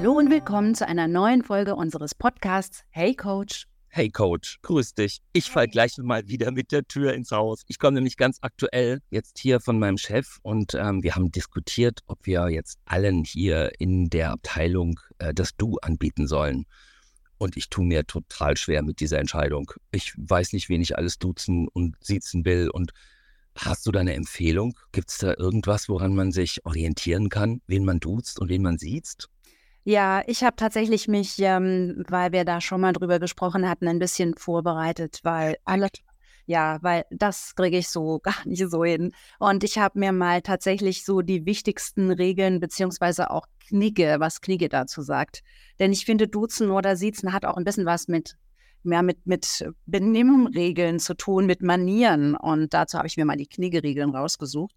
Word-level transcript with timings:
Hallo 0.00 0.12
und 0.12 0.30
willkommen 0.30 0.76
zu 0.76 0.86
einer 0.86 1.08
neuen 1.08 1.42
Folge 1.42 1.74
unseres 1.74 2.14
Podcasts 2.14 2.84
Hey 2.90 3.16
Coach. 3.16 3.66
Hey 3.88 4.08
Coach, 4.08 4.60
grüß 4.62 4.94
dich. 4.94 5.18
Ich 5.32 5.50
fall 5.50 5.66
gleich 5.66 5.98
mal 5.98 6.28
wieder 6.28 6.52
mit 6.52 6.70
der 6.70 6.84
Tür 6.86 7.14
ins 7.14 7.32
Haus. 7.32 7.64
Ich 7.66 7.80
komme 7.80 7.96
nämlich 7.96 8.16
ganz 8.16 8.38
aktuell 8.42 9.00
jetzt 9.10 9.40
hier 9.40 9.58
von 9.58 9.76
meinem 9.80 9.98
Chef 9.98 10.38
und 10.42 10.74
ähm, 10.74 11.02
wir 11.02 11.16
haben 11.16 11.32
diskutiert, 11.32 11.98
ob 12.06 12.24
wir 12.26 12.48
jetzt 12.48 12.78
allen 12.84 13.24
hier 13.24 13.72
in 13.80 14.08
der 14.08 14.30
Abteilung 14.30 15.00
äh, 15.18 15.34
das 15.34 15.56
Du 15.56 15.78
anbieten 15.78 16.28
sollen. 16.28 16.66
Und 17.36 17.56
ich 17.56 17.68
tue 17.68 17.84
mir 17.84 18.06
total 18.06 18.56
schwer 18.56 18.84
mit 18.84 19.00
dieser 19.00 19.18
Entscheidung. 19.18 19.72
Ich 19.90 20.14
weiß 20.16 20.52
nicht, 20.52 20.68
wen 20.68 20.80
ich 20.80 20.96
alles 20.96 21.18
duzen 21.18 21.66
und 21.66 21.96
siezen 21.98 22.44
will. 22.44 22.70
Und 22.70 22.92
hast 23.56 23.84
du 23.84 23.90
da 23.90 23.98
eine 23.98 24.14
Empfehlung? 24.14 24.78
Gibt 24.92 25.10
es 25.10 25.18
da 25.18 25.34
irgendwas, 25.36 25.88
woran 25.88 26.14
man 26.14 26.30
sich 26.30 26.64
orientieren 26.64 27.30
kann, 27.30 27.62
wen 27.66 27.84
man 27.84 27.98
duzt 27.98 28.38
und 28.38 28.48
wen 28.48 28.62
man 28.62 28.78
siezt? 28.78 29.28
Ja, 29.88 30.22
ich 30.26 30.44
habe 30.44 30.54
tatsächlich 30.54 31.08
mich, 31.08 31.38
ähm, 31.38 32.04
weil 32.08 32.30
wir 32.32 32.44
da 32.44 32.60
schon 32.60 32.82
mal 32.82 32.92
drüber 32.92 33.18
gesprochen 33.18 33.66
hatten, 33.66 33.88
ein 33.88 33.98
bisschen 33.98 34.34
vorbereitet, 34.36 35.20
weil 35.22 35.56
alle, 35.64 35.88
ja, 36.44 36.76
weil 36.82 37.06
das 37.10 37.54
kriege 37.54 37.78
ich 37.78 37.88
so 37.88 38.18
gar 38.22 38.46
nicht 38.46 38.68
so 38.68 38.84
hin. 38.84 39.12
Und 39.38 39.64
ich 39.64 39.78
habe 39.78 39.98
mir 39.98 40.12
mal 40.12 40.42
tatsächlich 40.42 41.06
so 41.06 41.22
die 41.22 41.46
wichtigsten 41.46 42.10
Regeln 42.10 42.60
beziehungsweise 42.60 43.30
auch 43.30 43.46
Knigge, 43.66 44.16
was 44.18 44.42
Knigge 44.42 44.68
dazu 44.68 45.00
sagt. 45.00 45.42
Denn 45.78 45.90
ich 45.90 46.04
finde, 46.04 46.28
Duzen 46.28 46.70
oder 46.70 46.94
Siezen 46.94 47.32
hat 47.32 47.46
auch 47.46 47.56
ein 47.56 47.64
bisschen 47.64 47.86
was 47.86 48.08
mit 48.08 48.36
mehr 48.82 49.02
mit, 49.02 49.26
mit 49.26 49.72
Benimmregeln 49.86 50.98
zu 50.98 51.14
tun, 51.14 51.46
mit 51.46 51.62
Manieren. 51.62 52.36
Und 52.36 52.74
dazu 52.74 52.98
habe 52.98 53.06
ich 53.06 53.16
mir 53.16 53.24
mal 53.24 53.38
die 53.38 53.48
Knigge-Regeln 53.48 54.14
rausgesucht 54.14 54.74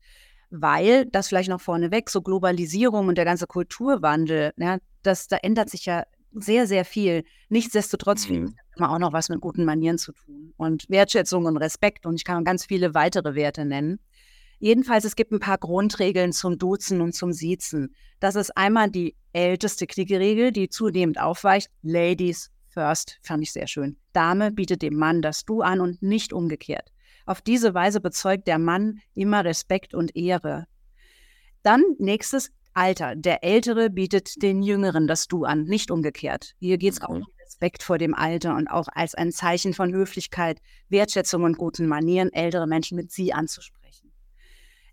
weil 0.52 1.06
das 1.06 1.30
vielleicht 1.30 1.50
noch 1.50 1.62
vorneweg, 1.62 2.10
so 2.10 2.22
Globalisierung 2.22 3.08
und 3.08 3.18
der 3.18 3.24
ganze 3.24 3.48
Kulturwandel, 3.48 4.52
ja, 4.58 4.80
das, 5.04 5.28
da 5.28 5.38
ändert 5.38 5.70
sich 5.70 5.86
ja 5.86 6.04
sehr, 6.34 6.68
sehr 6.68 6.86
viel. 6.86 7.24
Nichtsdestotrotz 7.50 8.28
mhm. 8.30 8.48
hat 8.48 8.78
immer 8.78 8.92
auch 8.92 9.00
noch 9.00 9.14
was 9.14 9.30
mit 9.30 9.42
guten 9.42 9.66
Manieren 9.66 9.98
zu 9.98 10.14
tun 10.14 10.54
und 10.58 10.86
Wertschätzung 10.90 11.46
und 11.46 11.58
Respekt 11.58 12.06
und 12.06 12.16
ich 12.16 12.24
kann 12.24 12.44
ganz 12.44 12.66
viele 12.66 12.94
weitere 12.94 13.36
Werte 13.36 13.66
nennen. 13.66 14.00
Jedenfalls, 14.60 15.06
es 15.06 15.16
gibt 15.16 15.32
ein 15.32 15.40
paar 15.40 15.58
Grundregeln 15.58 16.34
zum 16.34 16.60
Duzen 16.60 17.02
und 17.02 17.14
zum 17.14 17.34
Siezen. 17.34 17.96
Das 18.20 18.36
ist 18.36 18.56
einmal 18.56 18.92
die 18.92 19.16
älteste 19.34 19.88
Klickeregel, 19.88 20.52
die 20.52 20.70
zunehmend 20.70 21.20
aufweicht. 21.20 21.72
Ladies 21.82 22.52
first, 22.68 23.20
fand 23.24 23.44
ich 23.44 23.52
sehr 23.52 23.68
schön. 23.68 23.98
Dame 24.14 24.52
bietet 24.52 24.84
dem 24.84 24.96
Mann 24.96 25.24
das 25.24 25.46
Du 25.46 25.62
an 25.62 25.82
und 25.82 26.02
nicht 26.04 26.32
umgekehrt. 26.32 26.92
Auf 27.26 27.42
diese 27.42 27.74
Weise 27.74 28.02
bezeugt 28.02 28.48
der 28.48 28.60
Mann 28.60 29.00
immer 29.16 29.44
Respekt 29.44 29.94
und 29.94 30.16
Ehre. 30.16 30.68
Dann 31.64 31.84
nächstes 31.98 32.52
Alter. 32.74 33.16
Der 33.16 33.44
Ältere 33.44 33.90
bietet 33.90 34.42
den 34.42 34.62
Jüngeren 34.64 35.08
das 35.08 35.28
Du 35.28 35.44
an, 35.44 35.64
nicht 35.64 35.92
umgekehrt. 35.92 36.54
Hier 36.60 36.78
geht 36.78 36.94
es 36.94 37.02
auch 37.02 37.10
um 37.10 37.26
Respekt 37.44 37.84
vor 37.84 37.98
dem 37.98 38.14
Alter 38.14 38.56
und 38.56 38.68
auch 38.68 38.88
als 38.94 39.14
ein 39.16 39.32
Zeichen 39.32 39.74
von 39.74 39.94
Höflichkeit, 39.94 40.60
Wertschätzung 40.90 41.44
und 41.44 41.58
guten 41.58 41.88
Manieren, 41.88 42.32
ältere 42.32 42.68
Menschen 42.68 42.96
mit 42.96 43.12
Sie 43.12 43.34
anzusprechen. 43.34 44.12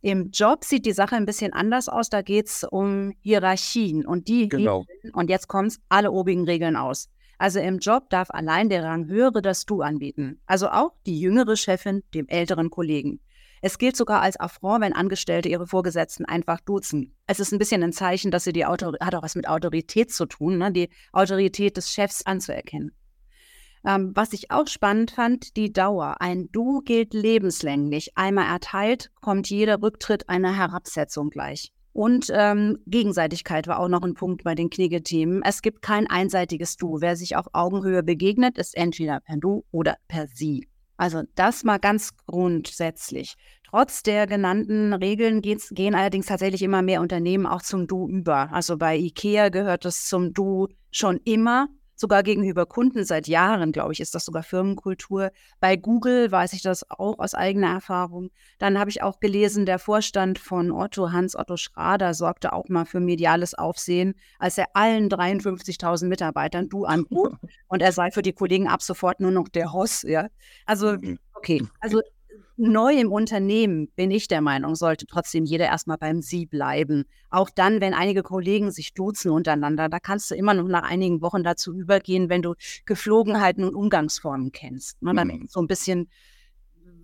Im 0.01 0.31
Job 0.31 0.65
sieht 0.65 0.87
die 0.87 0.93
Sache 0.93 1.17
ein 1.17 1.27
bisschen 1.27 1.53
anders 1.53 1.89
aus. 1.89 2.09
Da 2.09 2.23
geht 2.23 2.47
es 2.47 2.65
um 2.65 3.12
Hierarchien 3.20 4.07
und 4.07 4.29
die, 4.29 4.48
genau. 4.48 4.85
und 5.13 5.29
jetzt 5.29 5.48
kommt 5.48 5.69
es, 5.69 5.81
alle 5.89 6.13
obigen 6.13 6.45
Regeln 6.45 6.77
aus. 6.77 7.09
Also 7.39 7.61
im 7.61 7.79
Job 7.79 8.11
darf 8.11 8.31
allein 8.31 8.69
der 8.69 8.85
Ranghöhere 8.85 9.42
das 9.42 9.65
Du 9.65 9.81
anbieten. 9.83 10.41
Also 10.47 10.69
auch 10.69 10.92
die 11.07 11.20
jüngere 11.20 11.57
Chefin 11.57 12.03
dem 12.15 12.27
älteren 12.29 12.70
Kollegen. 12.70 13.20
Es 13.62 13.78
gilt 13.78 13.97
sogar 13.97 14.20
als 14.20 14.39
Affront, 14.39 14.83
wenn 14.83 14.92
Angestellte 14.92 15.48
ihre 15.48 15.67
Vorgesetzten 15.67 16.25
einfach 16.25 16.61
duzen. 16.61 17.14
Es 17.27 17.41
ist 17.41 17.53
ein 17.53 17.59
bisschen 17.59 17.83
ein 17.83 17.92
Zeichen, 17.92 18.31
dass 18.31 18.45
sie 18.45 18.53
die 18.53 18.67
Autor 18.67 18.95
hat 19.01 19.14
auch 19.14 19.23
was 19.23 19.34
mit 19.34 19.48
Autorität 19.48 20.12
zu 20.12 20.27
tun, 20.27 20.58
ne? 20.58 20.73
die 20.73 20.89
Autorität 21.13 21.77
des 21.77 21.92
Chefs 21.92 22.24
anzuerkennen. 22.24 22.92
Ähm, 23.85 24.13
was 24.14 24.33
ich 24.33 24.51
auch 24.51 24.67
spannend 24.67 25.13
fand, 25.13 25.57
die 25.57 25.73
Dauer. 25.73 26.17
Ein 26.20 26.48
Du 26.52 26.80
gilt 26.80 27.14
lebenslänglich. 27.14 28.17
Einmal 28.17 28.46
erteilt, 28.46 29.11
kommt 29.20 29.48
jeder 29.51 29.80
Rücktritt 29.83 30.29
einer 30.29 30.57
Herabsetzung 30.57 31.30
gleich. 31.30 31.73
Und 31.92 32.30
ähm, 32.33 32.79
Gegenseitigkeit 32.86 33.67
war 33.67 33.80
auch 33.80 33.89
noch 33.89 34.02
ein 34.02 34.14
Punkt 34.14 34.45
bei 34.45 34.55
den 34.55 34.70
Knigge-Themen. 34.70 35.42
Es 35.45 35.63
gibt 35.63 35.83
kein 35.83 36.07
einseitiges 36.07 36.77
Du. 36.77 37.01
Wer 37.01 37.17
sich 37.17 37.35
auf 37.35 37.46
Augenhöhe 37.52 38.02
begegnet, 38.02 38.58
ist 38.58 38.77
entweder 38.77 39.20
per 39.20 39.36
Du 39.36 39.64
oder 39.73 39.96
per 40.07 40.29
Sie. 40.29 40.69
Also 40.98 41.23
das 41.36 41.64
mal 41.64 41.79
ganz 41.79 42.11
grundsätzlich. 42.27 43.36
Trotz 43.70 44.03
der 44.03 44.27
genannten 44.27 44.92
Regeln 44.92 45.41
gehen 45.42 45.95
allerdings 45.95 46.27
tatsächlich 46.27 46.63
immer 46.63 46.83
mehr 46.83 47.01
Unternehmen 47.01 47.47
auch 47.47 47.63
zum 47.63 47.86
Du 47.86 48.09
über. 48.09 48.53
Also 48.53 48.77
bei 48.77 48.97
IKEA 48.97 49.48
gehört 49.48 49.85
es 49.85 50.07
zum 50.07 50.35
Du 50.35 50.69
schon 50.91 51.20
immer 51.25 51.69
sogar 51.98 52.23
gegenüber 52.23 52.64
Kunden 52.64 53.05
seit 53.05 53.27
Jahren, 53.27 53.73
glaube 53.73 53.92
ich, 53.92 54.01
ist 54.01 54.14
das 54.14 54.25
sogar 54.25 54.42
Firmenkultur. 54.42 55.31
Bei 55.61 55.77
Google 55.77 56.31
weiß 56.31 56.53
ich 56.53 56.63
das 56.63 56.89
auch 56.89 57.19
aus 57.19 57.35
eigener 57.35 57.73
Erfahrung. 57.73 58.31
Dann 58.59 58.79
habe 58.79 58.91
ich 58.91 59.03
auch 59.03 59.19
gelesen, 59.19 59.67
der 59.67 59.81
Vorstand 59.81 60.39
von 60.39 60.70
Otto, 60.70 61.11
Hans-Otto 61.11 61.57
Schrader, 61.57 62.14
sorgte 62.14 62.53
auch 62.53 62.69
mal 62.69 62.85
für 62.85 63.01
mediales 63.01 63.55
Aufsehen, 63.55 64.14
als 64.39 64.57
er 64.58 64.67
allen 64.75 65.08
53.000 65.08 66.07
Mitarbeitern 66.07 66.69
du 66.69 66.85
anbot 66.85 67.35
und 67.69 67.83
er 67.83 67.92
sei 67.92 68.13
für 68.13 68.23
die 68.23 68.33
Kollegen 68.33 68.69
ab 68.69 68.81
sofort 68.81 69.19
nur 69.20 69.33
noch 69.33 69.48
der 69.48 69.73
Hoss. 69.73 70.03
Ja? 70.03 70.29
Also, 70.67 70.92
mhm. 70.92 71.19
okay. 71.35 71.67
Also 71.81 72.01
neu 72.58 72.92
im 72.98 73.13
Unternehmen 73.13 73.89
bin 73.96 74.11
ich 74.11 74.29
der 74.29 74.41
Meinung, 74.41 74.74
sollte 74.74 75.07
trotzdem 75.07 75.45
jeder 75.45 75.67
erstmal 75.67 75.96
beim 75.96 76.20
Sie 76.20 76.46
bleiben. 76.46 77.05
Auch 77.30 77.51
dann, 77.51 77.80
wenn 77.80 77.95
einige 77.95 78.23
Kollegen 78.23 78.70
sich 78.70 78.95
duzen 78.95 79.30
untereinander, 79.30 79.89
da 79.89 80.01
kannst 80.01 80.30
du 80.30 80.35
immer 80.35 80.55
noch 80.55 80.69
nach 80.69 80.83
einigen 80.83 81.23
Wochen 81.23 81.45
dazu 81.45 81.73
übergehen, 81.73 82.29
wenn 82.29 82.42
du 82.42 82.55
Geflogenheiten 82.85 83.64
und 83.64 83.74
Umgangsformen 83.74 84.52
kennst. 84.52 85.01
Ne? 85.02 85.14
Dann 85.14 85.29
mhm. 85.29 85.46
so 85.48 85.61
ein 85.61 85.69
bisschen 85.69 86.11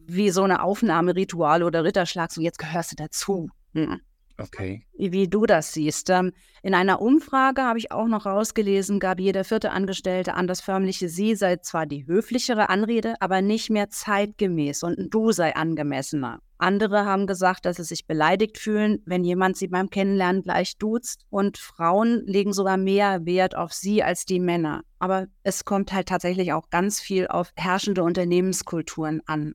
wie 0.06 0.30
so 0.30 0.42
eine 0.42 0.62
Aufnahmeritual 0.62 1.62
oder 1.62 1.84
Ritterschlag, 1.84 2.30
so 2.32 2.40
jetzt 2.40 2.58
gehörst 2.58 2.92
du 2.92 2.96
dazu. 2.96 3.48
Mhm. 3.72 4.00
Okay. 4.36 4.84
Wie 4.96 5.28
du 5.28 5.46
das 5.46 5.72
siehst. 5.72 6.10
Ähm, 6.10 6.32
in 6.62 6.74
einer 6.74 7.00
Umfrage 7.00 7.62
habe 7.62 7.78
ich 7.78 7.92
auch 7.92 8.08
noch 8.08 8.26
rausgelesen, 8.26 8.98
gab 8.98 9.20
jeder 9.20 9.44
vierte 9.44 9.70
Angestellte 9.70 10.34
an, 10.34 10.48
das 10.48 10.60
förmliche 10.60 11.08
Sie 11.08 11.36
sei 11.36 11.56
zwar 11.56 11.86
die 11.86 12.06
höflichere 12.06 12.68
Anrede, 12.68 13.14
aber 13.20 13.42
nicht 13.42 13.70
mehr 13.70 13.90
zeitgemäß 13.90 14.82
und 14.82 14.98
ein 14.98 15.10
Du 15.10 15.30
sei 15.30 15.54
angemessener. 15.54 16.40
Andere 16.58 17.04
haben 17.04 17.26
gesagt, 17.26 17.66
dass 17.66 17.76
sie 17.76 17.84
sich 17.84 18.06
beleidigt 18.06 18.58
fühlen, 18.58 19.02
wenn 19.06 19.22
jemand 19.22 19.56
sie 19.56 19.68
beim 19.68 19.90
Kennenlernen 19.90 20.42
gleich 20.42 20.78
duzt. 20.78 21.26
Und 21.28 21.58
Frauen 21.58 22.22
legen 22.26 22.52
sogar 22.52 22.76
mehr 22.76 23.26
Wert 23.26 23.56
auf 23.56 23.72
sie 23.72 24.02
als 24.02 24.24
die 24.24 24.40
Männer. 24.40 24.82
Aber 24.98 25.26
es 25.42 25.64
kommt 25.64 25.92
halt 25.92 26.08
tatsächlich 26.08 26.52
auch 26.52 26.70
ganz 26.70 27.00
viel 27.00 27.26
auf 27.26 27.52
herrschende 27.56 28.02
Unternehmenskulturen 28.02 29.20
an. 29.26 29.54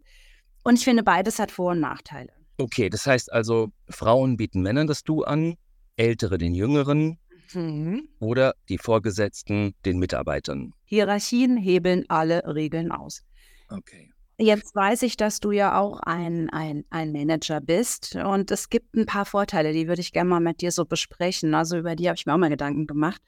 Und 0.64 0.78
ich 0.78 0.84
finde, 0.84 1.04
beides 1.04 1.40
hat 1.40 1.52
Vor- 1.52 1.72
und 1.72 1.80
Nachteile. 1.80 2.39
Okay, 2.60 2.90
das 2.90 3.08
heißt 3.08 3.32
also, 3.32 3.72
Frauen 3.88 4.36
bieten 4.36 4.62
Männern 4.62 4.86
das 4.86 5.04
Du 5.04 5.24
an, 5.24 5.56
Ältere 5.96 6.38
den 6.38 6.54
Jüngeren 6.54 7.18
mhm. 7.54 8.10
oder 8.20 8.54
die 8.68 8.78
Vorgesetzten 8.78 9.74
den 9.86 9.98
Mitarbeitern. 9.98 10.74
Hierarchien 10.84 11.56
hebeln 11.56 12.04
alle 12.10 12.44
Regeln 12.46 12.92
aus. 12.92 13.24
Okay. 13.70 14.12
Jetzt 14.38 14.76
weiß 14.76 15.04
ich, 15.04 15.16
dass 15.16 15.40
du 15.40 15.52
ja 15.52 15.80
auch 15.80 16.02
ein, 16.02 16.50
ein, 16.50 16.84
ein 16.90 17.14
Manager 17.14 17.62
bist 17.62 18.16
und 18.16 18.52
es 18.52 18.70
gibt 18.70 18.94
ein 18.94 19.06
paar 19.06 19.26
Vorteile, 19.26 19.72
die 19.72 19.88
würde 19.88 20.02
ich 20.02 20.12
gerne 20.12 20.30
mal 20.30 20.40
mit 20.42 20.60
dir 20.60 20.72
so 20.72 20.86
besprechen. 20.86 21.54
Also 21.54 21.78
über 21.78 21.96
die 21.96 22.08
habe 22.08 22.18
ich 22.18 22.26
mir 22.26 22.34
auch 22.34 22.38
mal 22.38 22.50
Gedanken 22.50 22.88
gemacht. 22.88 23.22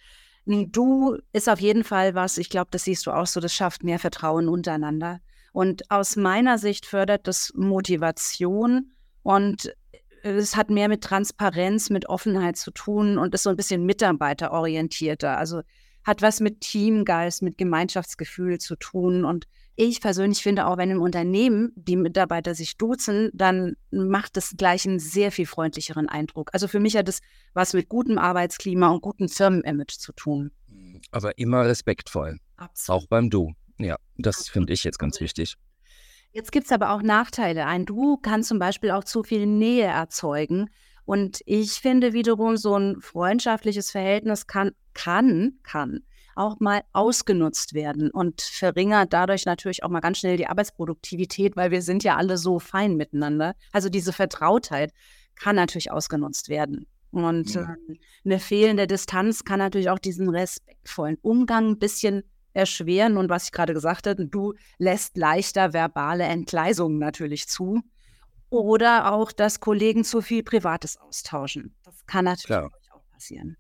Du 0.46 1.18
ist 1.32 1.48
auf 1.48 1.60
jeden 1.60 1.86
Fall 1.86 2.16
was, 2.16 2.38
ich 2.38 2.50
glaube, 2.50 2.70
das 2.72 2.84
siehst 2.84 3.06
du 3.06 3.12
auch 3.12 3.28
so, 3.28 3.40
das 3.40 3.54
schafft 3.54 3.84
mehr 3.84 4.00
Vertrauen 4.00 4.50
untereinander. 4.50 5.22
Und 5.54 5.90
aus 5.90 6.18
meiner 6.18 6.58
Sicht 6.58 6.86
fördert 6.86 7.28
das 7.28 7.54
Motivation 7.56 8.92
und 9.24 9.74
es 10.24 10.56
hat 10.56 10.70
mehr 10.70 10.88
mit 10.88 11.04
Transparenz, 11.04 11.90
mit 11.90 12.08
Offenheit 12.08 12.58
zu 12.58 12.72
tun 12.72 13.18
und 13.18 13.34
ist 13.34 13.44
so 13.44 13.50
ein 13.50 13.56
bisschen 13.56 13.86
mitarbeiterorientierter. 13.86 15.38
Also 15.38 15.62
hat 16.04 16.22
was 16.22 16.40
mit 16.40 16.62
Teamgeist, 16.62 17.42
mit 17.42 17.58
Gemeinschaftsgefühl 17.58 18.60
zu 18.60 18.76
tun. 18.76 19.26
Und 19.26 19.48
ich 19.76 20.02
persönlich 20.02 20.42
finde 20.42 20.68
auch, 20.68 20.78
wenn 20.78 20.92
im 20.92 21.02
Unternehmen 21.02 21.72
die 21.76 21.96
Mitarbeiter 21.96 22.56
sich 22.56 22.78
duzen, 22.78 23.30
dann 23.34 23.76
macht 23.92 24.38
das 24.38 24.56
gleich 24.58 24.86
einen 24.88 25.00
sehr 25.00 25.32
viel 25.32 25.46
freundlicheren 25.46 26.10
Eindruck. 26.10 26.50
Also 26.54 26.68
für 26.68 26.80
mich 26.80 26.96
hat 26.96 27.08
das 27.08 27.20
was 27.54 27.74
mit 27.74 27.90
gutem 27.90 28.18
Arbeitsklima 28.18 28.90
und 28.90 29.02
gutem 29.02 29.30
Firmenimage 29.30 29.98
zu 29.98 30.14
tun. 30.14 30.52
Aber 31.12 31.38
immer 31.38 31.66
respektvoll. 31.66 32.38
Absolut. 32.58 33.04
Auch 33.04 33.08
beim 33.08 33.30
Du. 33.30 33.54
Ja, 33.78 33.96
das 34.18 34.50
finde 34.50 34.74
ich 34.74 34.84
jetzt 34.84 35.00
ganz 35.00 35.20
wichtig. 35.20 35.56
Jetzt 36.34 36.52
gibt 36.52 36.66
es 36.66 36.72
aber 36.72 36.92
auch 36.92 37.02
Nachteile. 37.02 37.66
Ein 37.66 37.86
Du 37.86 38.18
kann 38.18 38.44
zum 38.44 38.58
Beispiel 38.60 38.92
auch 38.92 39.04
zu 39.04 39.24
viel 39.24 39.46
Nähe 39.46 39.86
erzeugen. 39.86 40.70
Und 41.04 41.42
ich 41.46 41.74
finde 41.74 42.14
wiederum, 42.14 42.58
so 42.58 42.76
ein 42.76 43.02
freundschaftliches 43.02 43.92
Verhältnis 43.92 44.48
kann, 44.48 44.72
kann, 44.94 45.60
kann 45.64 46.04
auch 46.36 46.60
mal 46.60 46.82
ausgenutzt 46.94 47.74
werden 47.74 48.10
und 48.10 48.42
verringert 48.42 49.12
dadurch 49.12 49.46
natürlich 49.46 49.84
auch 49.84 49.90
mal 49.90 50.00
ganz 50.00 50.20
schnell 50.20 50.38
die 50.38 50.48
Arbeitsproduktivität, 50.48 51.56
weil 51.56 51.72
wir 51.72 51.82
sind 51.82 52.04
ja 52.04 52.16
alle 52.16 52.38
so 52.38 52.60
fein 52.60 52.96
miteinander. 52.96 53.54
Also 53.74 53.90
diese 53.90 54.14
Vertrautheit 54.14 54.94
kann 55.36 55.56
natürlich 55.58 55.92
ausgenutzt 55.92 56.50
werden. 56.50 56.88
Und 57.12 57.56
äh, 57.58 57.66
eine 58.24 58.40
fehlende 58.40 58.88
Distanz 58.88 59.44
kann 59.44 59.60
natürlich 59.60 59.90
auch 59.90 60.00
diesen 60.00 60.30
respektvollen 60.30 61.18
Umgang 61.22 61.72
ein 61.72 61.80
bisschen 61.80 62.24
erschweren. 62.54 63.18
Und 63.18 63.30
was 63.30 63.46
ich 63.46 63.52
gerade 63.52 63.74
gesagt 63.74 64.08
habe, 64.08 64.26
du 64.26 64.54
lässt 64.78 65.18
leichter 65.18 65.74
verbale 65.74 66.24
Entgleisungen 66.24 67.00
natürlich 67.00 67.48
zu. 67.48 67.82
Oder 68.50 69.14
auch, 69.14 69.32
dass 69.32 69.62
Kollegen 69.62 70.04
zu 70.04 70.22
viel 70.22 70.44
Privates 70.44 70.98
austauschen. 70.98 71.74
Das 71.84 72.06
kann 72.06 72.26
natürlich 72.26 72.48
Klar. 72.48 72.72
auch 72.92 73.10
passieren. 73.12 73.56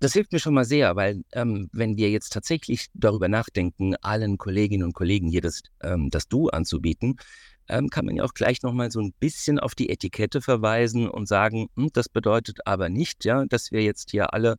Das 0.00 0.12
hilft 0.12 0.32
mir 0.32 0.38
schon 0.38 0.54
mal 0.54 0.64
sehr, 0.64 0.96
weil 0.96 1.22
ähm, 1.32 1.68
wenn 1.72 1.96
wir 1.96 2.10
jetzt 2.10 2.32
tatsächlich 2.32 2.86
darüber 2.94 3.28
nachdenken, 3.28 3.96
allen 3.96 4.38
Kolleginnen 4.38 4.84
und 4.84 4.94
Kollegen 4.94 5.28
hier 5.28 5.40
das, 5.40 5.62
ähm, 5.82 6.10
das 6.10 6.28
Du 6.28 6.48
anzubieten, 6.48 7.16
ähm, 7.68 7.88
kann 7.88 8.04
man 8.04 8.16
ja 8.16 8.24
auch 8.24 8.34
gleich 8.34 8.62
nochmal 8.62 8.90
so 8.90 9.00
ein 9.00 9.12
bisschen 9.18 9.58
auf 9.58 9.74
die 9.74 9.88
Etikette 9.88 10.40
verweisen 10.40 11.08
und 11.08 11.26
sagen, 11.26 11.68
hm, 11.76 11.90
das 11.92 12.08
bedeutet 12.08 12.66
aber 12.66 12.88
nicht, 12.88 13.24
ja, 13.24 13.44
dass 13.46 13.72
wir 13.72 13.82
jetzt 13.82 14.10
hier 14.10 14.34
alle 14.34 14.56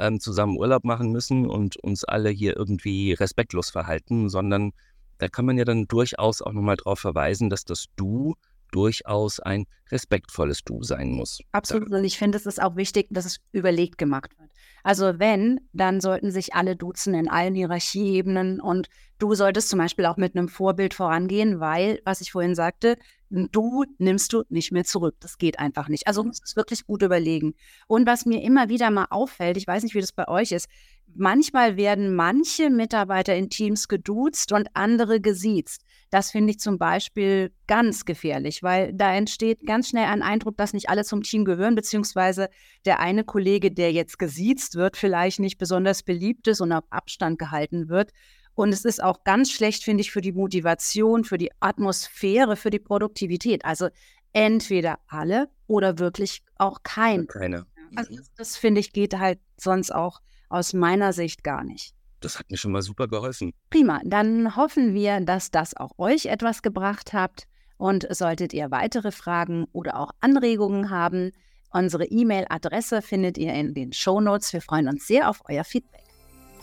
ähm, 0.00 0.20
zusammen 0.20 0.56
Urlaub 0.56 0.84
machen 0.84 1.12
müssen 1.12 1.46
und 1.48 1.76
uns 1.76 2.04
alle 2.04 2.30
hier 2.30 2.56
irgendwie 2.56 3.12
respektlos 3.12 3.70
verhalten, 3.70 4.28
sondern 4.28 4.72
da 5.18 5.28
kann 5.28 5.44
man 5.44 5.58
ja 5.58 5.64
dann 5.64 5.86
durchaus 5.86 6.42
auch 6.42 6.52
nochmal 6.52 6.76
darauf 6.76 6.98
verweisen, 6.98 7.50
dass 7.50 7.64
das 7.64 7.86
Du 7.96 8.34
durchaus 8.72 9.40
ein 9.40 9.66
respektvolles 9.90 10.62
Du 10.64 10.82
sein 10.82 11.10
muss. 11.10 11.40
Absolut. 11.52 11.90
Und 11.90 12.04
ich 12.04 12.18
finde, 12.18 12.38
es 12.38 12.46
ist 12.46 12.62
auch 12.62 12.76
wichtig, 12.76 13.08
dass 13.10 13.24
es 13.24 13.38
überlegt 13.52 13.98
gemacht 13.98 14.38
wird. 14.38 14.50
Also 14.82 15.18
wenn, 15.18 15.60
dann 15.72 16.00
sollten 16.00 16.30
sich 16.30 16.54
alle 16.54 16.76
duzen 16.76 17.14
in 17.14 17.28
allen 17.28 17.54
Hierarchieebenen 17.54 18.60
und 18.60 18.88
du 19.18 19.34
solltest 19.34 19.68
zum 19.68 19.78
Beispiel 19.78 20.06
auch 20.06 20.16
mit 20.16 20.36
einem 20.36 20.48
Vorbild 20.48 20.94
vorangehen, 20.94 21.60
weil, 21.60 22.00
was 22.04 22.20
ich 22.20 22.32
vorhin 22.32 22.54
sagte, 22.54 22.96
du 23.30 23.84
nimmst 23.98 24.32
du 24.32 24.42
nicht 24.48 24.72
mehr 24.72 24.84
zurück. 24.84 25.16
Das 25.20 25.38
geht 25.38 25.58
einfach 25.58 25.88
nicht. 25.88 26.06
Also 26.06 26.24
musst 26.24 26.44
es 26.44 26.56
wirklich 26.56 26.86
gut 26.86 27.02
überlegen. 27.02 27.54
Und 27.86 28.06
was 28.06 28.26
mir 28.26 28.42
immer 28.42 28.68
wieder 28.68 28.90
mal 28.90 29.06
auffällt, 29.10 29.56
ich 29.56 29.66
weiß 29.66 29.82
nicht, 29.84 29.94
wie 29.94 30.00
das 30.00 30.12
bei 30.12 30.28
euch 30.28 30.52
ist, 30.52 30.68
manchmal 31.14 31.76
werden 31.76 32.14
manche 32.14 32.70
Mitarbeiter 32.70 33.34
in 33.34 33.50
Teams 33.50 33.88
geduzt 33.88 34.52
und 34.52 34.68
andere 34.74 35.20
gesiezt. 35.20 35.82
Das 36.10 36.30
finde 36.30 36.50
ich 36.50 36.60
zum 36.60 36.78
Beispiel 36.78 37.52
ganz 37.66 38.04
gefährlich, 38.04 38.62
weil 38.62 38.92
da 38.92 39.14
entsteht 39.14 39.64
ganz 39.64 39.88
schnell 39.88 40.06
ein 40.06 40.22
Eindruck, 40.22 40.56
dass 40.56 40.72
nicht 40.72 40.88
alle 40.88 41.04
zum 41.04 41.22
Team 41.22 41.44
gehören, 41.44 41.74
beziehungsweise 41.74 42.48
der 42.84 42.98
eine 42.98 43.24
Kollege, 43.24 43.70
der 43.70 43.92
jetzt 43.92 44.18
gesiezt 44.18 44.74
wird, 44.74 44.96
vielleicht 44.96 45.38
nicht 45.38 45.58
besonders 45.58 46.02
beliebt 46.02 46.48
ist 46.48 46.60
und 46.60 46.72
auf 46.72 46.84
Abstand 46.90 47.38
gehalten 47.38 47.88
wird. 47.88 48.12
Und 48.54 48.72
es 48.72 48.84
ist 48.84 49.02
auch 49.02 49.24
ganz 49.24 49.50
schlecht, 49.50 49.84
finde 49.84 50.02
ich, 50.02 50.10
für 50.10 50.20
die 50.20 50.32
Motivation, 50.32 51.24
für 51.24 51.38
die 51.38 51.50
Atmosphäre, 51.60 52.56
für 52.56 52.70
die 52.70 52.78
Produktivität. 52.78 53.64
Also 53.64 53.88
entweder 54.32 54.98
alle 55.06 55.48
oder 55.66 55.98
wirklich 55.98 56.42
auch 56.56 56.82
kein. 56.82 57.26
Keine. 57.26 57.66
Also 57.96 58.16
das, 58.16 58.32
das 58.36 58.56
finde 58.56 58.80
ich 58.80 58.92
geht 58.92 59.18
halt 59.18 59.38
sonst 59.56 59.92
auch 59.94 60.20
aus 60.48 60.72
meiner 60.72 61.12
Sicht 61.12 61.44
gar 61.44 61.64
nicht. 61.64 61.94
Das 62.20 62.38
hat 62.38 62.50
mir 62.50 62.58
schon 62.58 62.72
mal 62.72 62.82
super 62.82 63.08
geholfen. 63.08 63.52
Prima, 63.70 64.00
dann 64.04 64.56
hoffen 64.56 64.94
wir, 64.94 65.20
dass 65.20 65.50
das 65.50 65.74
auch 65.76 65.92
euch 65.98 66.26
etwas 66.26 66.62
gebracht 66.62 67.12
habt. 67.12 67.46
Und 67.78 68.06
solltet 68.14 68.52
ihr 68.52 68.70
weitere 68.70 69.10
Fragen 69.10 69.64
oder 69.72 69.98
auch 69.98 70.10
Anregungen 70.20 70.90
haben, 70.90 71.32
unsere 71.70 72.04
E-Mail-Adresse 72.04 73.00
findet 73.00 73.38
ihr 73.38 73.54
in 73.54 73.72
den 73.72 73.94
Show 73.94 74.20
Notes. 74.20 74.52
Wir 74.52 74.60
freuen 74.60 74.86
uns 74.86 75.06
sehr 75.06 75.30
auf 75.30 75.40
euer 75.48 75.64
Feedback. 75.64 76.04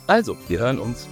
Also, 0.05 0.37
wir 0.47 0.59
hören 0.59 0.77
uns. 0.77 1.07